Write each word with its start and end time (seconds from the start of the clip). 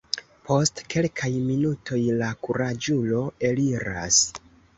Post 0.45 0.79
kelkaj 0.93 1.29
minutoj 1.49 1.99
la 2.23 2.31
kuraĝulo 2.47 3.21
eliras. 3.53 4.21